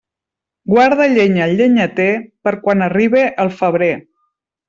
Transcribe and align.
Guarda 0.71 1.05
llenya 1.11 1.43
el 1.49 1.53
llenyater, 1.59 2.09
per 2.47 2.55
quan 2.65 2.83
arribe 2.87 3.23
el 3.45 3.53
febrer. 3.63 3.93